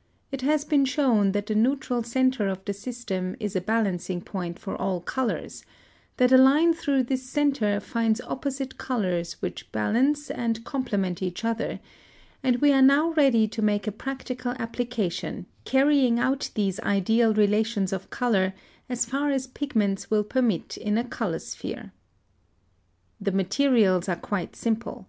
[0.30, 4.60] ]It has been shown that the neutral centre of the system is a balancing point
[4.60, 5.64] for all colors,
[6.18, 11.80] that a line through this centre finds opposite colors which balance and complement each other;
[12.44, 17.92] and we are now ready to make a practical application, carrying out these ideal relations
[17.92, 18.54] of color
[18.88, 21.90] as far as pigments will permit in a color sphere
[23.18, 23.32] (Fig.
[23.32, 23.32] 16).
[23.32, 23.34] [Footnote 27: Patented Jan.
[23.34, 23.36] 9, 1900.] (103) The
[23.84, 25.08] materials are quite simple.